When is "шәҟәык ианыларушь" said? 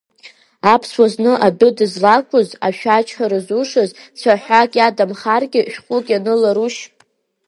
5.73-6.81